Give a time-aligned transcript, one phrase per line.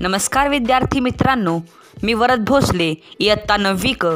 [0.00, 1.58] नमस्कार विद्यार्थी मित्रांनो
[2.02, 4.06] मी वरद भोसले इयत्ता नववी क.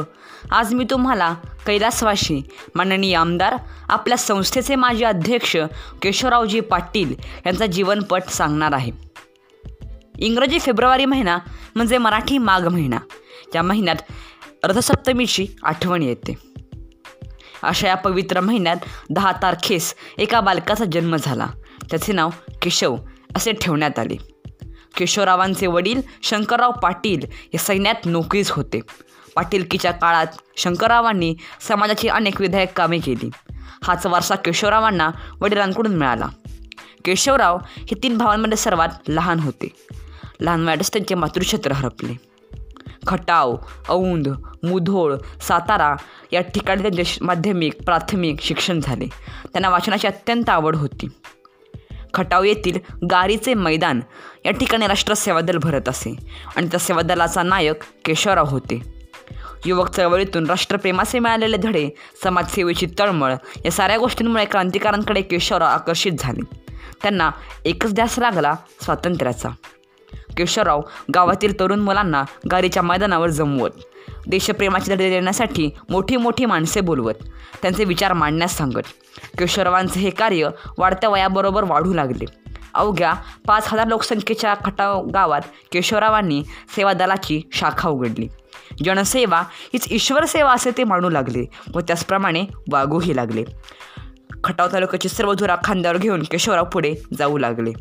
[0.51, 1.33] आज मी तुम्हाला
[1.67, 2.41] कैलासवाशी
[2.75, 3.55] माननीय आमदार
[3.89, 5.57] आपल्या संस्थेचे माजी अध्यक्ष
[6.01, 8.91] केशवरावजी पाटील यांचा जीवनपट सांगणार आहे.
[10.19, 11.37] इंग्रजी फेब्रुवारी महिना
[11.75, 12.97] म्हणजे मराठी माघ महिना.
[13.55, 13.97] या महिन्यात
[14.63, 16.33] रथसप्तमीची आठवण येते.
[17.63, 18.77] अशा या पवित्र महिन्यात
[19.09, 21.47] दहा तारखेस एका बालकाचा जन्म झाला.
[21.89, 22.29] त्याचे नाव
[22.61, 22.95] केशव
[23.35, 24.34] असे ठेवण्यात आले.
[24.97, 28.79] केशवरावांचे वडील शंकरराव पाटील हे सैन्यात नोकरीस होते.
[29.35, 33.29] पाटीलकीच्या काळात शंकररावांनी समाजाची अनेक विधायक कामे केली.
[33.83, 36.27] हाच वारसा केशवरावांना वडिलांकडून मिळाला.
[37.05, 39.67] केशवराव हे तीन भावांमध्ये सर्वात लहान होते.
[40.41, 42.13] लहान वयातच त्यांचे मातृक्षेत्र हरपले.
[43.07, 43.57] खटाव
[43.89, 44.29] औंध
[44.63, 45.95] मुधोळ सातारा
[46.31, 49.05] या ठिकाणी त्यांचे माध्यमिक प्राथमिक शिक्षण झाले.
[49.45, 51.07] त्यांना वाचनाची अत्यंत आवड होती.
[52.15, 52.79] खटाव येथील
[53.11, 54.01] गारीचे मैदान
[54.45, 56.15] या ठिकाणी राष्ट्र सेवादल भरत असे
[56.55, 58.81] आणि त्या सेवादलाचा नायक केशवराव होते.
[59.65, 61.89] युवक चळवळीतून राष्ट्रप्रेमाचे मिळालेले धडे
[62.23, 66.65] समाजसेवेची तळमळ या साऱ्या गोष्टींमुळे क्रांतिकारांकडे केशवराव आकर्षित झाले.
[67.03, 67.31] त्यांना
[67.65, 69.49] एकच ध्यास लागला स्वातंत्र्याचा.
[70.37, 70.81] केशवराव
[71.15, 73.69] गावातील तरुण मुलांना गाडीच्या मैदानावर जमवत.
[74.27, 77.13] देशप्रेमाचे धडे देण्यासाठी मोठी मोठी माणसे बोलवत.
[77.61, 78.81] त्यांचे विचार मांडण्यास सांगत.
[79.39, 82.25] केशवरावांचे हे कार्य वाढत्या वयाबरोबर वाढू लागले.
[82.73, 83.13] अवघ्या
[83.47, 85.41] पाच हजार लोकसंख्येच्या खटाव गावात
[85.71, 86.43] केशवरावांनी
[86.75, 88.27] सेवा दलाची शाखा उघडली.
[88.83, 91.45] जनसेवा हीच ईश्वरसेवा असे ते मानू लागले
[91.75, 93.43] व त्याचप्रमाणे वागूही लागले.
[94.43, 97.71] खटाव तालुक्याची सर्व धुरा खांद्यावर घेऊन केशवराव पुढे जाऊ लागले.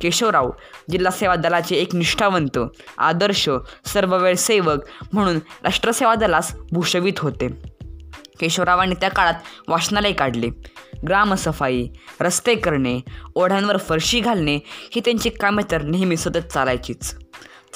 [0.00, 0.50] केशवराव
[0.90, 2.58] जिल्हा सेवा दलाचे एक निष्ठावंत
[2.98, 3.50] आदर्श
[3.84, 4.78] सर्व वेळ सेवक
[5.12, 7.48] म्हणून राष्ट्रसेवा दलास भूषवित होते.
[8.40, 9.34] केशवरावांनी त्या काळात
[9.68, 10.48] वाचनालय काढले.
[11.08, 11.88] ग्रामसफाई
[12.20, 13.00] रस्ते करणे
[13.34, 17.14] ओढ्यांवर फरशी घालणे ही त्यांची कामे तर नेहमी सतत चालायचीच.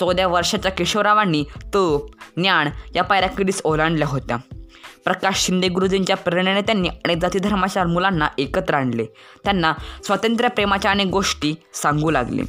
[0.00, 1.44] चौदा वर्षाच्या केशवरावांनी
[1.75, 4.37] तोप ज्ञान या पायऱ्या कधीच ओलांडल्या होत्या.
[5.06, 9.05] प्रकाश शिंदे गुरुजींच्या प्रेरणेने त्यांनी अनेक जाती धर्माच्या मुलांना एकत्र आणले.
[9.44, 9.72] त्यांना
[10.05, 12.43] स्वातंत्र्य प्रेमाच्या अनेक गोष्टी सांगू लागले.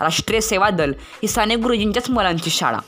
[0.00, 2.78] राष्ट्रीय सेवा दल ही साने गुरुजींच्याच मुलांची शाळा.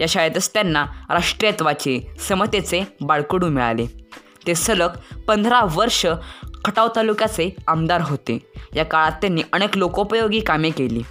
[0.00, 3.86] या शाळेतच त्यांना राष्ट्रीयत्वाचे समतेचे बाळकडू मिळाले.
[4.46, 4.90] ते सलग
[5.28, 6.06] पंधरा वर्ष
[6.64, 8.38] खटाव तालुक्याचे आमदार होते.
[8.76, 11.02] या काळात त्यांनी अनेक लोकोपयोगी कामे केली.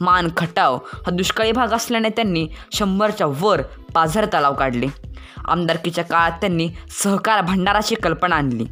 [0.00, 3.62] मान खटाव हा दुष्काळी भाग असल्याने त्यांनी शंभरच्या वर
[3.94, 5.09] पाझर तलाव काढले.
[5.44, 8.64] आमदारकीच्या काळात त्यांनी सहकार भांडाराची कल्पना आणली.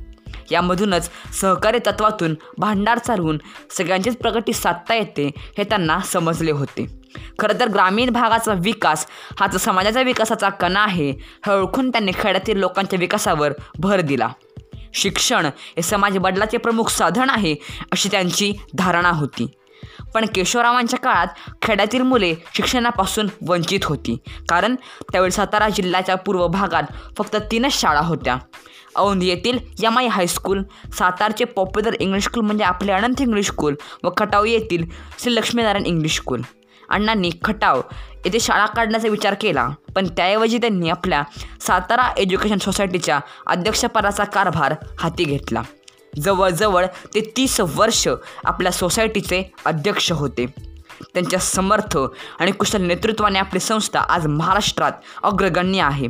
[0.51, 3.39] यामधूनच सहकारी तत्वातून भांडार चालवून
[3.71, 6.87] सगळ्यांचीच प्रगती साधता येते हे त्यांना समजले होते.
[7.39, 9.07] खरं तर ग्रामीण भागाचा विकास
[9.41, 11.11] हा जो समाजाच्या विकासाचा कणा आहे
[11.47, 14.29] हे ओळखून त्यांनी खेड्यातील लोकांच्या विकासावर भर दिला.
[14.95, 17.55] शिक्षण हे समाज बदलाचे प्रमुख साधन आहे
[17.93, 19.47] अशी त्यांची धारणा होती.
[20.15, 21.27] पण केशवरावांच्या काळात
[21.63, 24.17] खेड्यातील मुले शिक्षणापासून वंचित होती.
[24.49, 24.75] कारण
[25.13, 28.37] त्यावेळी सातारा जिल्ह्याच्या पूर्व भागात फक्त तीनच शाळा होत्या.
[28.97, 30.63] औंध येथील यमाई हायस्कूल
[30.99, 33.75] सातारचे पॉप्युलर इंग्लिश स्कूल म्हणजे आपले अनंत इंग्लिश स्कूल
[34.05, 34.85] व खटाव येथील
[35.19, 36.43] श्री लक्ष्मीनारायण इंग्लिश स्कूल
[36.91, 37.81] अण्णांनी खटाव
[38.25, 41.23] येथे शाळा काढण्याचा विचार केला पण त्याऐवजी त्यांनी आपल्या
[41.61, 45.63] सातारा एज्युकेशन सोसायटीच्या अध्यक्षपदाचा कारभार हाती घेतला.
[46.17, 48.09] जवळजवळ ते तीस वर्ष
[48.45, 50.47] आपल्या सोसायटीचे अध्यक्ष होते.
[51.15, 51.99] त्यांच्या समर्थ
[52.41, 56.09] आणि कुशल नेतृत्वाने आपली संस्था आज महाराष्ट्रात अग्रगण्य आहे.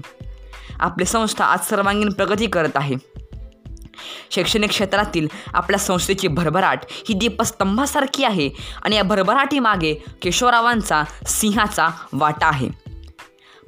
[0.80, 2.94] आपली संस्था आज सर्वांगीण प्रगती करत आहे.
[4.30, 8.50] शैक्षणिक क्षेत्रातील आपल्या संस्थेची भरभराट ही दीपस्तंभासारखी आहे
[8.82, 12.88] आणि या भरभराटीमागे केशवरावांचा सिंहाचा वाटा आहे.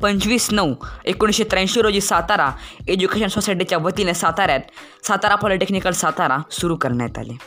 [0.02, 0.74] पंचवीस नऊ
[1.04, 2.50] एकोणीसशे त्र्याऐंशी रोजी सातारा
[2.88, 4.60] एज्युकेशन सोसायटीच्या वतीने साताऱ्यात
[5.04, 7.38] सातारा पॉलिटेक्निकल सातारा सुरू करण्यात आले.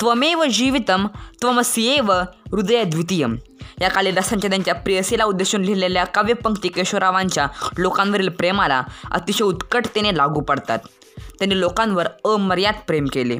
[0.00, 1.06] त्वमेव जीवितम
[1.40, 2.12] त्वमसिएव
[2.50, 3.36] हृदय द्वितीयम.
[3.80, 7.46] या कालिदासांच्या त्यांच्या प्रेयसीला उद्देशून लिहिलेल्या काव्यपंक्ती केशवरावांच्या
[7.78, 10.78] लोकांवरील प्रेमाला अतिशय उत्कटतेने लागू पडतात.
[11.18, 13.38] त्यांनी लोकांवर अमर्याद प्रेम केले.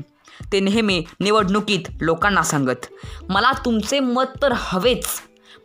[0.52, 2.86] ते नेहमी निवडणुकीत लोकांना सांगत
[3.28, 5.06] मला तुमचे मत तर हवेच.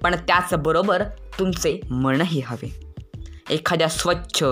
[0.03, 1.03] पण त्याचबरोबर
[1.39, 2.89] तुमचे मनही हवे.
[3.49, 4.43] एखाद्या स्वच्छ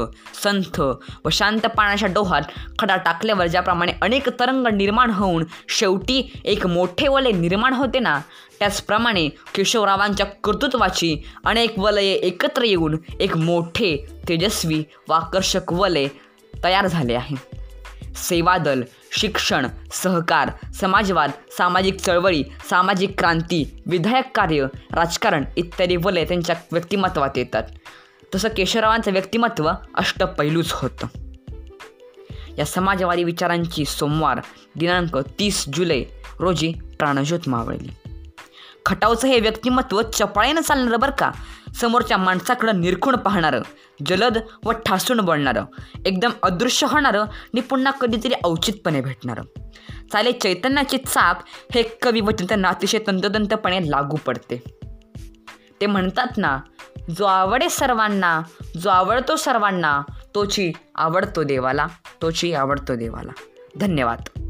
[0.44, 0.79] संथ
[1.25, 2.41] व शांत पाण्याच्या डोहात
[2.79, 8.19] खडा टाकल्यावर ज्याप्रमाणे अनेक तरंग निर्माण होऊन शेवटी एक मोठे वलय निर्माण होते ना
[8.59, 16.07] त्याचप्रमाणे केशवरावांच्या कर्तृत्वाची अनेक वलये एकत्र येऊन एक मोठे तेजस्वी व आकर्षक वलय
[16.63, 17.56] तयार झाले आहे.
[18.17, 27.29] सेवादल शिक्षण सहकार समाजवाद सामाजिक चळवळी सामाजिक क्रांती विधायक कार्य राजकारण इत्यादी वलय त्यांच्या व्यक्तिमत्वात
[27.35, 27.63] येतात.
[28.35, 31.07] तसं केशवरावांचं व्यक्तिमत्व अष्टपैलूच होतं.
[32.57, 34.39] या समाजवादी विचारांची सोमवार
[34.75, 36.03] दिनांक तीस जुलै
[36.39, 38.11] रोजी प्राणज्योत मावळली.
[38.85, 41.31] खटावचं हे व्यक्तिमत्व चपळाईनं चालणारं बरं का?
[41.75, 43.61] समोरच्या माणसाकडं निरखून पाहणारं
[44.05, 45.65] जलद व ठासून बोलणारं
[46.05, 49.41] एकदम अदृश्य होणारं आणि पुन्हा कधीतरी औचितपणे भेटणारं.
[50.11, 51.43] चाले चैतन्याची चाक
[51.75, 54.63] हे कवी व त्यांना अतिशय तंतोतंतपणे लागू पडते.
[55.81, 56.59] ते म्हणतात ना
[57.17, 58.41] जो आवडे सर्वांना
[58.77, 60.01] जो आवडतो सर्वांना
[60.35, 61.87] तोची आवडतो देवाला
[62.21, 63.31] तोची आवडतो देवाला.
[63.79, 64.46] धन्यवाद.